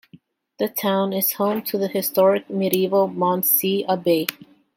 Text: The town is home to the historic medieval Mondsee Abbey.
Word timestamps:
The 0.57 0.67
town 0.67 1.13
is 1.13 1.33
home 1.33 1.61
to 1.65 1.77
the 1.77 1.87
historic 1.87 2.49
medieval 2.49 3.07
Mondsee 3.07 3.85
Abbey. 3.87 4.25